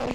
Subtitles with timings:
[0.00, 0.06] 也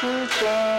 [0.00, 0.71] 不知道。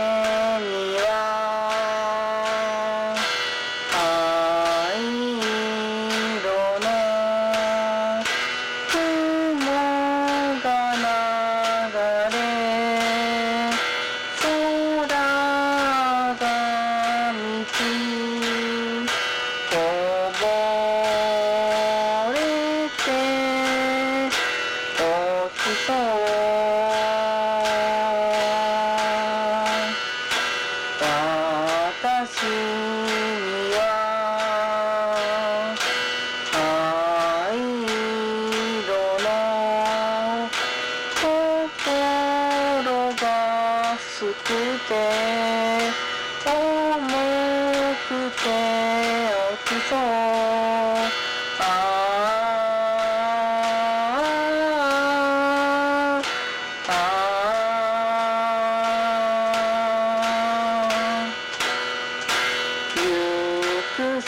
[44.23, 44.53] 好き
[44.87, 46.12] で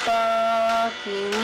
[0.06, 1.35] fucking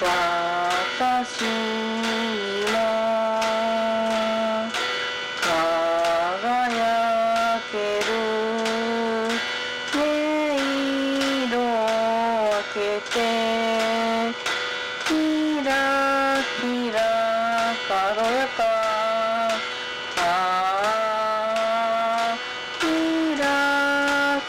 [0.00, 1.46] 私に
[2.72, 2.76] も
[5.40, 8.06] 輝ける
[9.94, 9.96] 音
[11.46, 11.62] 色を
[12.50, 12.76] 開け
[13.12, 13.14] て
[15.06, 15.70] キラ
[16.60, 16.98] キラ
[17.88, 17.94] 軽
[18.34, 18.58] やか
[20.18, 20.20] あ
[22.32, 22.34] あ
[22.80, 22.84] キ
[23.40, 23.42] ラ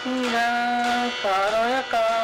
[0.04, 0.36] キラ
[1.22, 2.15] 軽やか